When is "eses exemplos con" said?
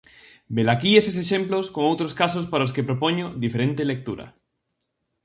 1.01-1.83